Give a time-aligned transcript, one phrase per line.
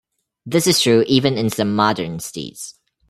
[0.47, 2.73] This is true even in some modern states.